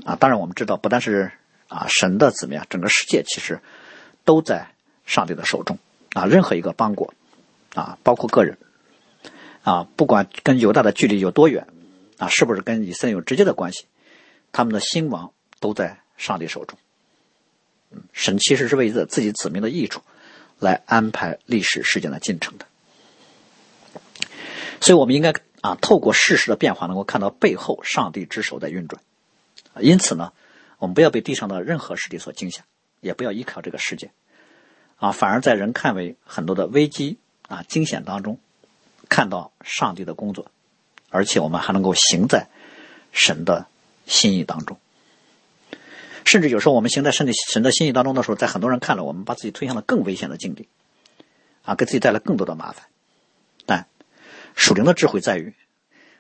[0.04, 1.32] 啊，当然我们知道，不但是
[1.70, 3.62] 啊神的子民啊，整个世界其实
[4.26, 4.68] 都在
[5.06, 5.80] 上帝的手中
[6.12, 7.14] 啊，任何一个邦国
[7.74, 8.58] 啊，包括个人。
[9.62, 11.68] 啊，不管跟犹大的距离有多远，
[12.18, 13.86] 啊，是不是跟以色列有直接的关系，
[14.54, 16.80] 他们的兴亡都在上帝手中。
[18.14, 20.02] 神其实是为了自己子民的益处，
[20.60, 22.66] 来安排历史事件的进程的。
[24.80, 29.04] 所以，我们应该啊，透过事实的变化，能够看到背后上帝之手在运转。
[29.82, 30.32] 因此呢，
[30.80, 32.64] 我们不要被地上的任何势力所惊吓，
[33.00, 34.12] 也不要依靠这个世界，
[34.98, 38.40] 啊，反而在人看为很多的危机啊惊险当中。
[39.08, 40.52] 看到上帝的工作，
[41.10, 42.48] 而且我们还能够行在
[43.12, 43.66] 神的
[44.06, 44.78] 心意当中。
[46.26, 50.70] 甚至有时候我们行在神的神的心意当中的时候，在很多人看来，我们把自己推向了更危险的境地，
[51.64, 52.86] 啊，给自己带来更多的麻烦。
[53.66, 53.88] 但
[54.54, 55.56] 属灵的智慧在于，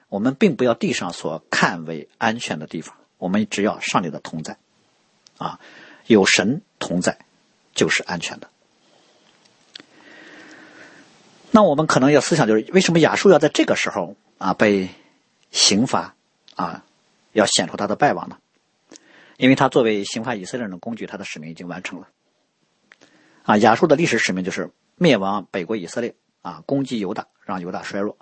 [0.08, 4.58] 我们并不要地上所看为安全的地方，我们只要上帝的同在，
[5.38, 5.60] 啊，
[6.08, 7.20] 有神同在
[7.76, 8.50] 就是安全的。
[11.52, 14.90] 那我们可能要思想，就是为什么亚述要在这个时候啊被
[15.52, 16.16] 刑罚
[16.56, 16.84] 啊，
[17.34, 18.38] 要显出他的败亡呢？
[19.38, 22.08] 因为他作为刑罚以色列人的工具，他的使命已经完成了。
[23.44, 28.18] 啊，亚述的历史使命就是灭亡北国以色列啊，攻击犹大，让犹大衰弱。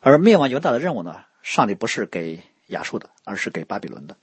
[0.00, 4.16] 而灭亡犹大的任务呢，上帝不是给亚述的，而是给巴比伦的。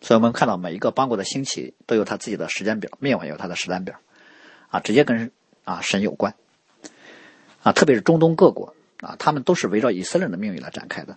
[0.00, 3.98] 所以我们看到每一个邦国的兴起都有它自己的时间表，灭亡有它的时间表，
[4.68, 5.30] 啊，直接跟
[5.64, 6.34] 啊神有关。
[7.62, 11.16] 啊，特别是中东各国啊，他们都是围绕以色列人的命运来展开的。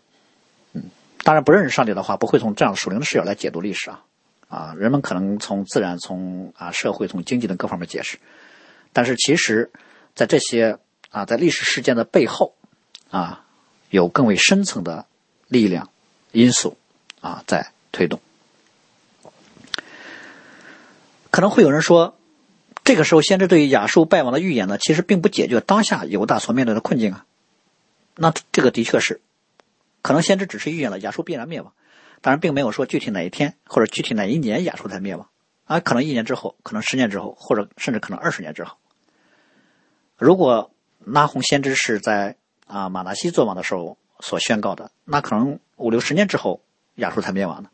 [0.74, 0.84] 嗯，
[1.24, 4.04] 当然不认识上帝的话，不会从这样的属灵的视角来解读历史啊。
[4.48, 8.17] 啊，人们可能从自然、从啊社会、从经济的各方面解释，
[8.93, 9.70] 但是其实，
[10.15, 12.56] 在这些啊在历史事件的背后
[13.12, 13.43] 啊，
[13.89, 15.06] 有更为深层的
[15.50, 15.89] 力量
[16.38, 16.78] 因素
[17.21, 18.19] 啊在推动。
[21.32, 22.13] 可能会有人说。
[22.84, 27.26] 这个时候，先知对于亚述败亡的预言呢，其实并不解决当下犹大所面对的困境啊。
[28.15, 29.19] 那这个的确是，
[30.02, 31.73] 可能先知只是预言了亚述必然灭亡，
[32.21, 35.28] 当然并没有说具体哪一天或者具体哪一年亚述才灭亡
[35.65, 35.82] 啊。
[35.82, 38.78] 可能一年之后，可能十年之后，或者甚至可能二十年之后。
[40.15, 40.71] 如果
[41.04, 46.62] 拉红先知是在啊马纳西做王的时候所宣告的，那可能五六十年之后
[46.96, 47.70] 亚述才灭亡呢。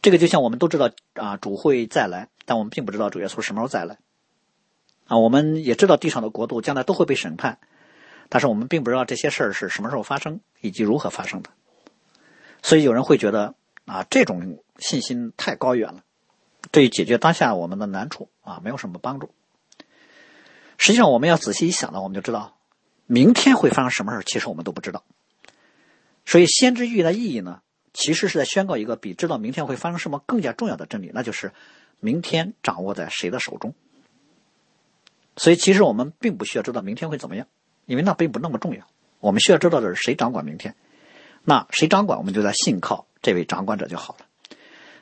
[0.00, 2.28] 这个就像我们都知道啊，主会再来。
[2.50, 3.98] 但我们并不知道主耶稣什么时候再来，
[5.06, 7.58] 啊，我们也知道地上的国度将来都会被审判，
[8.30, 11.50] 但是我们并不知道这些事儿是什么时候发生以及如何发生的，
[12.62, 16.04] 所以有人会觉得啊，这种信心太高远了，
[16.70, 19.30] 对解决当下我们的难处啊，没有什么帮助。
[20.78, 22.56] 实际上，我们要仔细一想呢，我们就知道，
[23.04, 25.04] 明天会发生什么事其实我们都不知道。
[26.28, 27.62] 所以，先知预言的意义呢，
[27.92, 31.52] 其实是在宣告一个比知道明天会发生什么更加重要的真理，那就是。
[32.00, 33.74] 明天掌握在谁的手中？
[35.36, 37.48] 所以，其实我们并不需要知道明天会怎么样，
[37.86, 38.86] 因为那并不那么重要。
[39.18, 40.76] 我们需要知道的是谁掌管明天。
[41.42, 44.26] 那谁掌管，我们就在信靠这位掌管者就好了。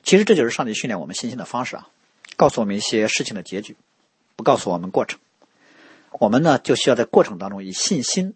[0.04, 1.86] 其实这就是上帝训练我们信心的方式啊，
[2.34, 3.76] 告诉我们一些事情的结局，
[4.36, 5.20] 不告诉我们过程。
[6.12, 8.32] 我们呢，就需要在过程当中以信心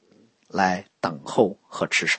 [0.48, 2.18] 来等候和持守。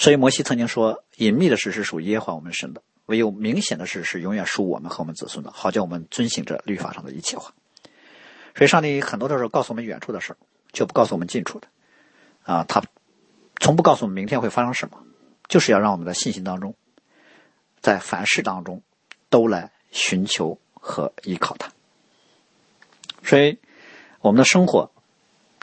[0.00, 7.52] 所以，摩西曾经说：“隐秘的事是属耶和华我们神的。”唯有明显的事是永远属我们和我们子孙的，好叫我们遵行着律法上的一切话。
[8.54, 10.36] 所以，上帝很多的时候告诉我们远处的事儿，
[10.72, 11.66] 就不告诉我们近处的。
[12.44, 12.80] 啊，他
[13.58, 15.02] 从不告诉我们明天会发生什么，
[15.48, 16.76] 就是要让我们在信心当中，
[17.80, 18.82] 在凡事当中
[19.30, 21.72] 都来寻求和依靠他。
[23.24, 23.58] 所以，
[24.20, 24.92] 我们的生活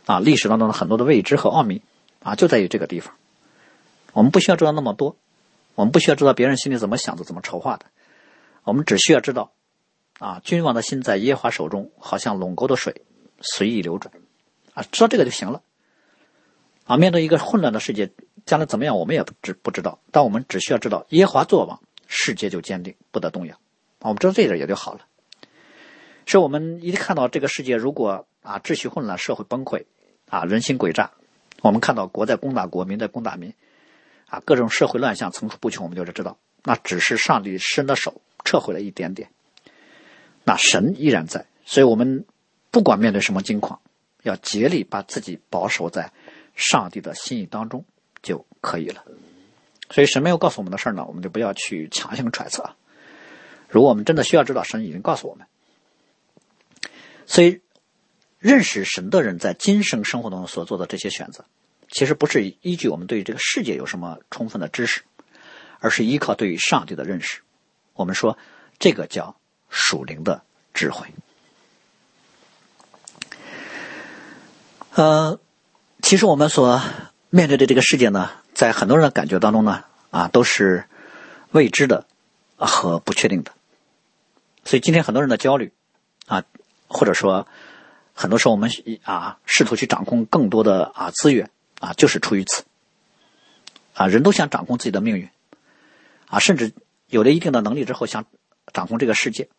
[0.06, 1.82] 啊，历史当中的很多的未知和奥秘
[2.22, 3.16] 啊，就在于这个地方。
[4.16, 5.18] 我们不需要知道那么多，
[5.76, 7.86] 我们不需要知道别人心里怎么想的、怎么筹划的，
[8.64, 9.52] 我们只需要知道，
[10.20, 13.02] 啊，君王的心在耶和华手中，好像垄沟的水
[13.42, 14.14] 随意流转，
[14.74, 15.62] 啊，知道这个就行了。
[16.86, 18.12] 啊，面对一个混乱的世界，
[18.46, 23.56] 将来怎么样，我们也不知不知道，但我们只需要知道耶和华作王，世界就坚定，不得动摇。
[24.00, 25.02] 啊，我们知道这一点也就好了。
[26.26, 29.84] 是我们一看到这个世界，如果啊秩序混乱，社会崩溃，
[30.30, 31.12] 啊人心诡诈，
[31.62, 33.54] 我们看到国在攻打国，民在攻打民，
[34.44, 39.30] 各种社会乱象层出不穷，我们就是知道，那只是上帝伸的手撤回了一点点，
[40.44, 42.26] 那神依然在，所以我们
[42.72, 43.80] 不管面对什么境况，
[44.24, 46.12] 要竭力把自己保守在
[46.56, 47.86] 上帝的心意当中
[48.22, 49.04] 就可以了。
[49.90, 52.76] 所以神没有告诉我们的事儿呢，我们就不要去强行揣测。
[53.70, 55.46] 如果我们真的需要知道，神已经告诉我们。
[57.28, 57.62] 所以，
[58.40, 61.46] 认识神的人在今生生活当中所做的这些选择，
[61.90, 65.04] 其实不是依据我们对这个世界有什么充分的知识，
[65.80, 67.42] 而是依靠对于上帝的认识。
[67.94, 68.38] 我们说，
[68.80, 69.36] 这个叫
[69.70, 70.44] 属灵的
[70.74, 71.08] 智慧。
[74.94, 75.40] 呃，
[76.02, 76.82] 其实我们所
[77.30, 80.86] 面对的这个世界呢，在很多人的感觉当中呢，啊，都是
[81.52, 82.06] 未知的
[82.58, 83.52] 和不确定的。
[84.64, 85.74] 所以今天很多人的焦虑，
[86.28, 86.44] 啊。
[86.88, 87.48] 或者说，
[88.14, 88.70] 很多时候我们
[89.04, 91.50] 啊试图去掌控更多的啊资源
[91.86, 92.64] 啊，就是出于此。
[93.94, 95.30] 啊，人都想掌控自己的命运，
[96.28, 96.74] 啊，甚至
[97.08, 98.26] 有了一定的能力之后想
[98.74, 99.50] 掌控这个世界，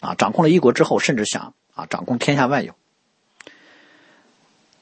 [0.00, 2.74] 啊，掌控了一国之后，甚至想啊掌控天下万有。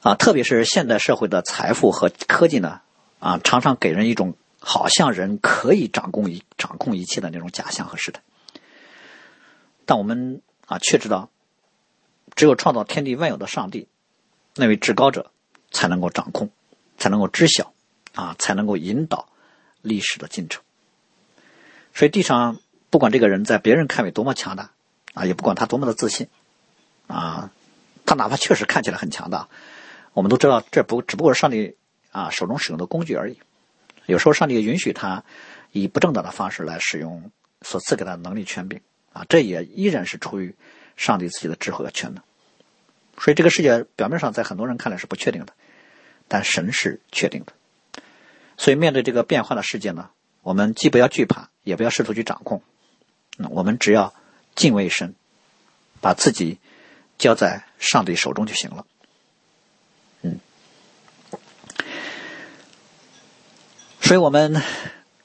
[0.01, 2.81] 啊，特别是现代社会的财富和科技呢，
[3.19, 8.21] 啊，常常给人一种好像人可以掌控一掌控一切的那种假象和时代。
[9.85, 11.29] 但我们啊，却知道。
[12.35, 13.87] 只有创造天地万有的上帝，
[14.55, 15.31] 那位至高者，
[15.71, 16.49] 才能够掌控，
[16.99, 17.73] 才能够知晓，
[18.13, 19.27] 啊，才能够引导
[19.81, 20.61] 历史的进程。
[21.95, 22.59] 所以，地上
[22.91, 24.69] 不管这个人在别人看为多么强大，
[25.15, 26.27] 啊，也不管他多么的自信，
[27.07, 27.51] 啊，
[28.05, 29.49] 他哪怕确实看起来很强大，
[30.13, 31.75] 我们都知道，这不只不过是上帝
[32.11, 33.39] 啊手中使用的工具而已。
[34.05, 35.23] 有时候，上帝允许他
[35.71, 37.31] 以不正当的方式来使用
[37.63, 38.81] 所赐给他的能力权柄，
[39.13, 40.53] 啊，这也依然是出于。
[40.99, 42.21] 上帝自己的智慧和全能，
[43.17, 45.53] 所以这个世界表面上在很多人看来是不确定的，
[46.29, 47.51] 但神是确定的。
[48.55, 50.09] 所以面对这个变化的世界呢，
[50.41, 52.61] 我们既不要惧怕，也不要试图去掌控，
[53.49, 54.13] 我们只要
[54.55, 55.13] 敬畏神，
[55.99, 56.59] 把自己
[57.17, 58.85] 交在上帝手中就行了。
[60.21, 60.39] 嗯，
[63.99, 64.63] 所以我们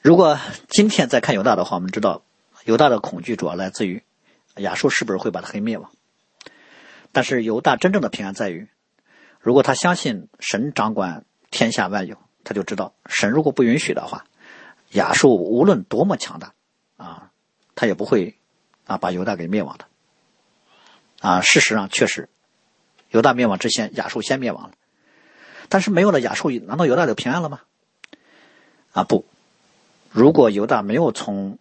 [0.01, 0.37] 如果
[0.67, 2.23] 今天再看犹大的话，我们知道
[2.65, 4.03] 犹大的恐惧主要来自于。
[4.59, 5.91] 亚述是不是会把他给灭亡？
[7.11, 8.69] 但是犹大真正的平安在于，
[9.45, 14.25] 如果他相信神掌管天下万有，他就知道神如果不允许的话，
[14.93, 16.55] 亚述无论多么强大，
[16.97, 17.29] 啊，
[17.75, 18.39] 他也不会
[18.85, 19.85] 啊把犹大给灭亡的。
[21.19, 22.27] 啊，事实上确实，
[23.11, 24.71] 犹大灭亡之前，亚述先灭亡了。
[25.69, 27.61] 但是没有了亚述，难道犹大就平安了吗？
[28.93, 29.25] 啊不，
[30.09, 31.59] 如果犹大没有从。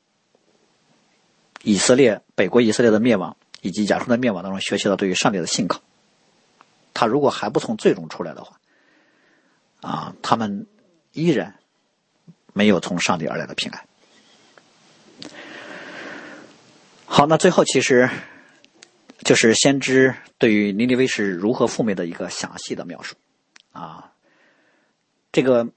[1.62, 5.82] 以色列北国以色列的灭亡，以及亚述的灭亡当中，学习到对于上帝的信靠。
[6.94, 8.58] 他如果还不从最终出来的话，
[9.82, 10.66] 啊，他们
[11.12, 11.56] 依然
[12.54, 13.86] 没有从上帝而来的平安。
[17.04, 18.08] 好，那最后其实
[19.18, 23.16] 就是先知对于尼尼微是如何覆灭的一个详细的描述。
[23.72, 24.12] 啊，
[25.32, 25.68] 这个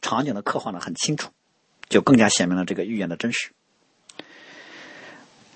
[0.00, 1.30] 场景的刻画的很清楚，
[1.88, 3.50] 就更加显明了这个预言的真实。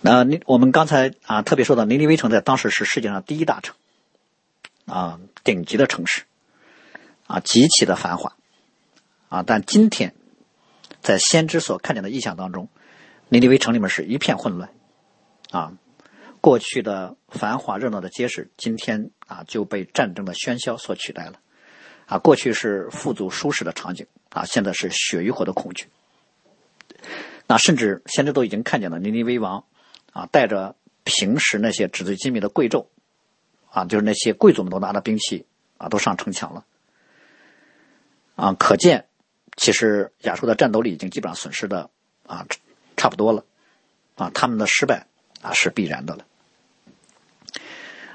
[0.01, 3.75] 那我们刚才啊特别说到尼尼微城在当时是世界上第一大城，
[4.89, 6.23] 啊顶级的城市，
[7.27, 8.37] 啊极其的繁华，
[9.29, 10.15] 啊但今天
[11.01, 12.69] 在先知所看见的意象当中，
[13.29, 14.71] 尼尼微城里面是一片混乱，
[15.51, 15.73] 啊
[16.41, 21.41] 过去的繁华热闹的街市，今天啊就被战争的喧嚣所取代了，
[22.07, 25.87] 啊过去是富足舒适的场景，啊现在是血与火的恐惧，
[27.47, 29.65] 那甚至先知都已经看见了尼尼微王。
[30.11, 30.75] 啊，带着
[31.05, 32.87] 平时那些纸醉金迷的贵胄，
[33.71, 35.46] 啊，就是那些贵族们都拿着兵器，
[35.77, 36.64] 啊，都上城墙了。
[38.37, 39.06] 啊，可见，
[39.56, 41.90] 其实亚述的战斗力已经基本上损失的
[42.27, 42.46] 啊
[42.96, 43.44] 差不多了，
[44.14, 45.06] 啊，他们的失败
[45.42, 46.25] 啊是必然的了。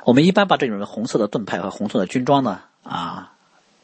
[0.05, 3.35] 我们一般把这种红色的盾牌和红色的军装呢，啊，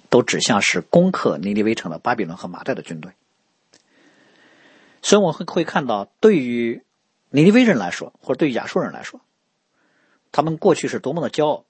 [0.10, 3.12] 都指向是攻克尼尼微城的巴比伦和马代的军队。
[5.02, 6.84] 所以我们会会看到，对于
[7.30, 9.22] 尼尼微人来说，或者对于亚述人来说，
[10.32, 11.66] 他们过去是多么的骄傲，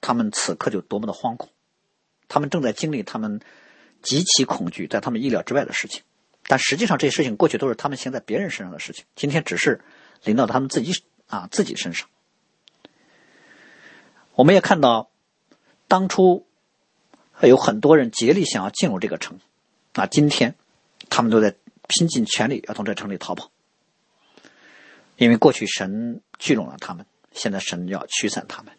[0.00, 1.48] 他们此刻就多么的惶恐，
[2.28, 3.40] 他们正在经历他们
[4.02, 6.02] 极其恐惧，在他们意料之外的事情。
[6.48, 9.80] 但实际上，这些事情过去都是他们行在别人身上的事情，今天只是
[10.22, 12.08] 临到他们自己啊自己身上。
[14.34, 15.10] 我们也看到，
[15.88, 16.46] 当初
[17.42, 19.40] 有很多人竭力想要进入这个城，
[19.94, 20.54] 啊，今天
[21.08, 21.56] 他们都在
[21.88, 23.50] 拼尽全力要从这城里逃跑，
[25.16, 27.06] 因为过去神聚拢了他们，
[27.36, 28.72] 现在神要驱散他们，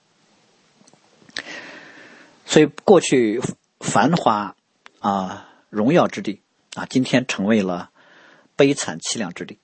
[2.46, 3.42] 所以过去
[3.80, 4.58] 繁华
[5.00, 6.42] 啊荣耀之地。
[6.76, 7.90] 啊，今天成为了
[8.56, 9.58] 悲惨凄凉之地。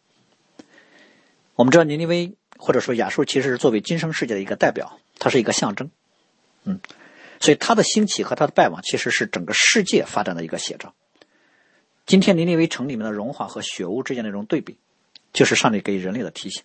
[1.53, 5.91] 我们知道，尼尼微或者说亚述，其实是作为今生世界的一个代表，它是一个象征。
[6.63, 6.79] 嗯，
[7.39, 10.95] 所以它的兴起和它的败亡，其实是整个世界发展的一个写照。
[12.07, 14.79] 今天尼尼微城里面的荣华和血污之间的这种对比，
[15.33, 16.63] 就是上帝给人类的提醒：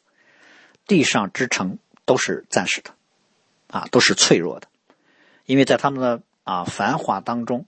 [0.87, 1.76] 地上之城
[2.09, 2.91] 都是暂时的，
[3.69, 4.67] 啊，都是脆弱的，
[5.45, 7.67] 因为在他们的啊繁华当中，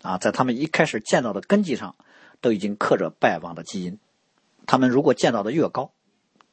[0.00, 1.96] 啊，在他们一开始建造的根基上。
[2.42, 3.98] 都已经刻着败亡的基因，
[4.64, 5.92] 他们如果建造的越高，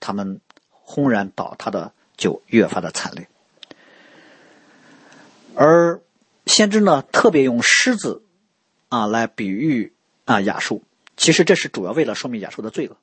[0.01, 3.29] 他们轰然倒塌的就越发的惨烈。
[5.55, 6.01] 而
[6.45, 8.21] 先知呢，特别用狮子
[8.89, 9.93] 啊来比喻
[10.25, 10.83] 啊亚述，
[11.15, 12.97] 其实这是主要为了说明亚述的罪恶，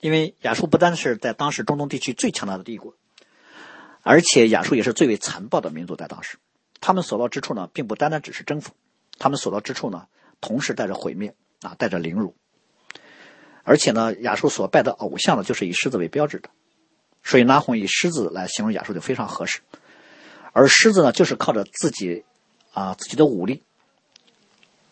[0.00, 2.94] 因为亚述不单是在当时中东地区最强大的帝国，
[4.06, 6.38] 而且亚述也是最为残暴的民族，在当时，
[6.80, 8.70] 他们所到之处呢，并不单单只是征服，
[9.18, 10.06] 他们所到之处呢，
[10.40, 11.34] 同时带着毁灭。
[11.62, 12.36] 啊，带着凌辱，
[13.64, 16.50] 而且呢，亚述所拜的偶像呢，就是以狮子为标志的，
[17.24, 19.60] 所以拿红以狮子来形容亚述就非常合适。
[20.52, 22.24] 而狮子呢，就是靠着自己
[22.74, 23.62] 啊自己的武力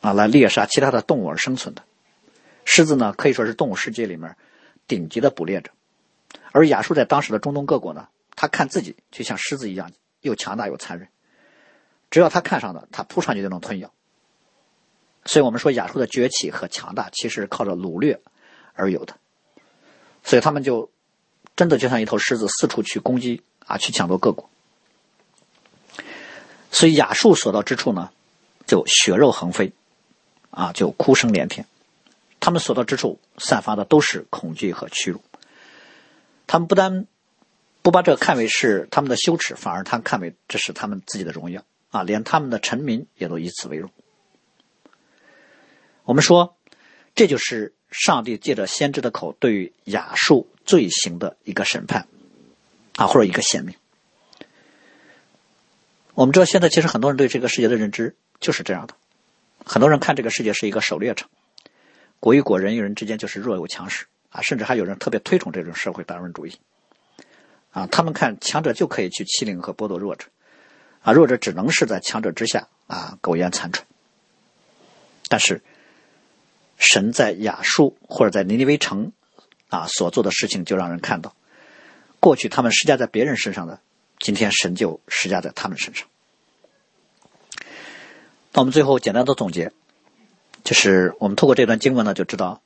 [0.01, 1.83] 啊来猎杀其他的动物而生存的。
[2.65, 4.35] 狮子呢，可以说是动物世界里面
[4.89, 5.71] 顶级的捕猎者。
[6.53, 11.09] 而亚述在当时的中东各国呢，他看自己就像狮子一样，又强大又残忍，
[12.11, 13.93] 只要他看上的，他扑上去就能吞咬。
[15.25, 18.21] 所以我们说亚述的崛起和强大，其实靠着掳掠
[18.75, 19.17] 而有的。
[20.23, 20.91] 所以他们就
[21.57, 24.51] 真的就像一头狮子，四处去攻击啊，去抢夺各国。
[26.71, 28.11] 所以亚述所到之处呢，
[28.67, 29.73] 就血肉横飞，
[30.51, 31.67] 啊，就哭声连天。
[32.41, 35.23] 他们所到之处，散发的都是恐惧和屈辱。
[36.47, 37.07] 他们不但
[37.85, 41.63] 不把这看为是他们的羞耻，反而他看为这是他们自己的荣耀。
[41.91, 43.91] 啊，连他们的臣民也都以此为荣。
[46.05, 46.57] 我们说，
[47.15, 52.09] 这就是上帝借着先知的口对于亚述罪行的一个审判，
[52.97, 53.77] 啊，或者一个显明。
[56.15, 58.95] 我们知道，现在其实很多人对这个世界的认知就是这样的：
[59.63, 61.29] 很多人看这个世界是一个狩猎场，
[62.19, 66.59] 国与国、人与人之间就是弱肉强食啊，甚至还有人特别推崇这种社会达尔文主义。
[67.75, 67.87] 啊。
[67.89, 70.29] 他们看强者就可以去欺凌和剥夺弱者，
[71.03, 73.87] 啊，弱者只能是在强者之下啊苟延残喘。
[75.29, 75.61] 但是。
[76.77, 79.13] 神在亚述或者在尼尼微城
[79.69, 81.35] 啊所做的事情，就让人看到，
[82.19, 83.79] 过去他们施加在别人身上的，
[84.19, 86.09] 今天神就施加在他们身上。
[88.53, 89.71] 那我们最后简单的总结，
[90.65, 92.61] 就是我们透过这段经文呢，就知道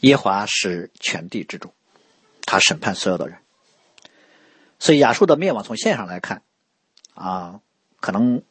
[0.00, 1.72] 耶华是全地之主，
[2.42, 3.38] 他审判所有的人。
[4.80, 6.42] 所以亚述的灭亡，从线上来看，
[7.14, 7.60] 啊，
[8.00, 8.42] 可能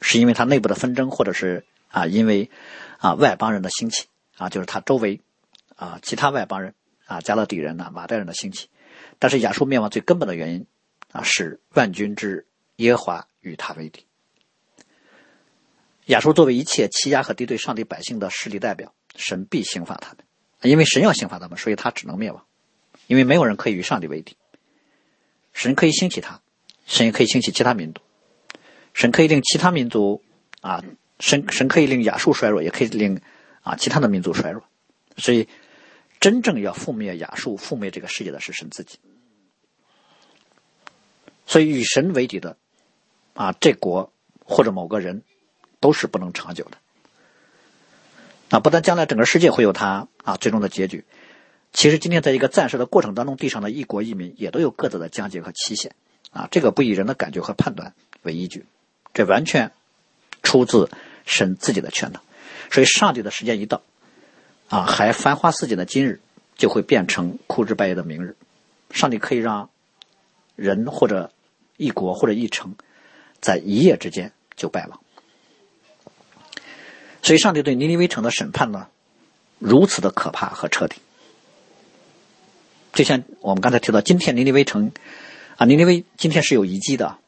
[0.00, 2.50] 是因为他内部的纷争，或者是啊，因为
[2.96, 4.06] 啊外邦人的兴起。
[4.38, 5.20] 啊，就是他周围，
[5.76, 6.74] 啊，其他外邦人，
[7.06, 8.68] 啊，加勒底人呐，马代人的兴起，
[9.20, 10.66] 但是亚述灭亡最根本的原因，
[11.12, 14.06] 啊，是万军之耶和华与他为敌。
[16.06, 20.24] 亚述作为一切欺压和敌对上帝百姓的势力代表，神必刑罚他们，
[20.62, 22.44] 因为神要刑罚他们，所以他只能灭亡，
[23.06, 24.34] 因为没有人可以与上帝为敌。
[25.52, 26.40] 神可以兴起他，
[26.86, 28.00] 神也可以兴起其他民族，
[28.94, 30.22] 神可以令其他民族，
[30.60, 30.82] 啊，
[31.20, 33.20] 神神可以令亚述衰弱，也可以令。
[33.64, 34.64] 啊，其他的民族衰弱，
[35.16, 35.46] 所以
[36.18, 38.98] 真正要覆灭亚述、覆灭这个世界的是神自己。
[41.46, 42.56] 所以与神为敌的
[43.34, 44.12] 啊，这国
[44.44, 45.22] 或者某个人
[45.78, 46.78] 都是不能长久的。
[48.50, 51.04] 啊，不但将来整个世界会有他啊最终的结局，
[51.72, 55.94] 其实今天在一个暂时的过程当中，地上的一国一民也都有各自的疆界和期限。
[56.30, 57.92] 啊，这个不以人的感觉和判断
[58.22, 58.64] 为依据，
[59.12, 59.70] 这完全
[60.42, 60.90] 出自
[61.26, 62.22] 神自己的权能。
[62.70, 63.82] 所以，上帝的时间一到，
[64.70, 66.20] 啊，还繁花似锦的今日，
[66.56, 68.34] 就会变成枯枝败叶的明日。
[68.90, 69.68] 上帝可以让
[70.56, 71.30] 人或者
[71.76, 72.76] 一国或者一城，
[73.40, 75.00] 在一夜之间就败亡。
[77.22, 78.88] 所以，上帝对尼尼微城的审判呢，
[79.58, 80.96] 如此的可怕和彻底。
[82.92, 84.92] 就像我们刚才提到，今天尼尼微城
[85.56, 87.18] 啊，尼尼微今天是有遗迹的，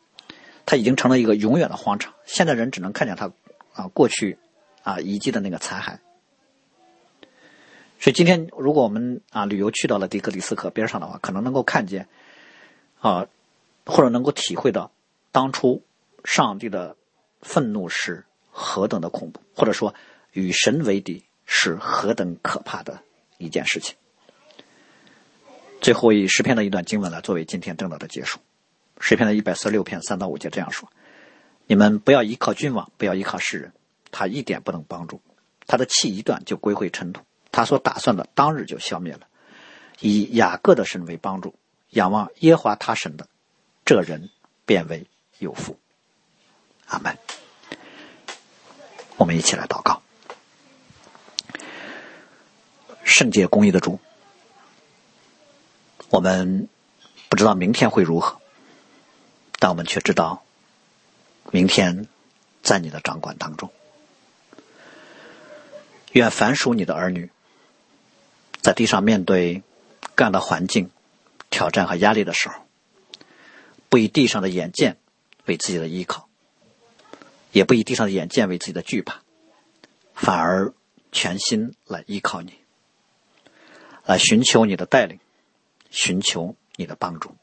[0.66, 2.12] 它已经成了一个永远的荒场。
[2.26, 3.32] 现在人只能看见它
[3.72, 4.38] 啊过去
[4.82, 5.98] 啊遗迹的那个残骸。
[7.98, 12.08] 所以今天，如果我们啊旅游去到了迪格里斯河边上的话，可能能够看见
[13.00, 13.26] 啊，
[13.86, 14.92] 或者能够体会到
[15.32, 15.82] 当初
[16.24, 16.96] 上帝的
[17.40, 19.94] 愤怒是何等的恐怖，或者说
[20.32, 23.00] 与神为敌是何等可怕的
[23.38, 23.96] 一件事情。
[25.84, 28.38] 最后以诗篇的一段经文来作为今天正道的结束。
[29.00, 30.90] 诗篇的一百四十六篇三到五节这样说
[31.68, 33.70] ：“你们不要依靠君王，不要依靠世人，
[34.10, 35.20] 他一点不能帮助，
[35.66, 37.20] 他的气一断就归回尘土。”
[37.52, 39.26] 他所打算的当日就消灭了，
[40.00, 41.54] 以雅各的神为帮助，
[41.90, 43.28] 仰望耶和华他神的，
[43.84, 44.30] 这人
[44.64, 45.06] 变为
[45.38, 45.78] 有福。
[46.86, 47.14] 阿门。
[49.18, 50.00] 我们一起来祷告。
[53.02, 54.00] 圣洁公义的主，
[56.14, 56.68] 我们
[57.28, 58.40] 不知道明天会如何，
[59.58, 60.44] 但我们却知道，
[61.50, 62.06] 明天
[62.62, 63.72] 在你的掌管当中。
[66.12, 67.32] 愿凡属你的儿女。
[68.60, 69.64] 在地上面对
[70.14, 70.88] 各样的环境、
[71.50, 72.54] 挑战和压力的时候，
[73.88, 74.98] 不以地上的眼见
[75.46, 76.28] 为自己的依靠，
[77.50, 79.22] 也不以地上的眼见为自己的惧怕，
[80.14, 80.72] 反而
[81.10, 82.54] 全心来依靠你，
[84.04, 85.18] 来寻求你的带领，
[85.94, 87.34] 寻求你的帮助。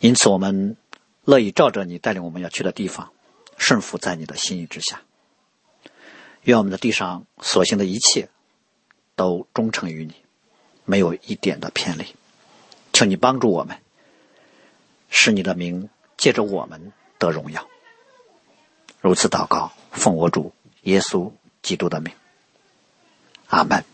[0.00, 0.76] 因此，我们
[1.24, 3.12] 乐意照着你带领我们要去的地方，
[3.56, 5.00] 顺服在你的心意之下。
[6.42, 8.28] 愿我们的地上所行的一切。
[9.16, 10.14] 都忠诚于你，
[10.86, 12.06] 没有一点的偏离。
[12.90, 13.76] 求你帮助我们，
[15.10, 17.68] 使你的名借着我们得荣耀。
[19.02, 21.30] 如此祷告，奉我主耶稣
[21.60, 22.14] 基督的名，
[23.48, 23.84] 阿门。